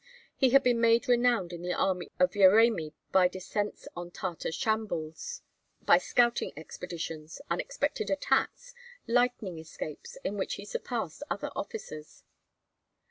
[0.35, 5.43] He had been made renowned in the army of Yeremi by descents on Tartar chambuls,
[5.83, 8.73] by scouting expeditions, unexpected attacks,
[9.05, 12.23] lightning escapes, in which he surpassed other officers.